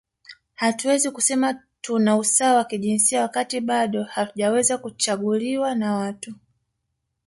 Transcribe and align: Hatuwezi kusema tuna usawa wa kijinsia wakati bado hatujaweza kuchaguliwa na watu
Hatuwezi 0.55 1.11
kusema 1.11 1.59
tuna 1.81 2.17
usawa 2.17 2.57
wa 2.57 2.63
kijinsia 2.65 3.21
wakati 3.21 3.61
bado 3.61 4.03
hatujaweza 4.03 4.77
kuchaguliwa 4.77 5.75
na 5.75 5.95
watu 5.95 6.35